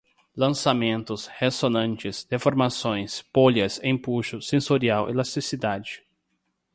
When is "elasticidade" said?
5.07-6.01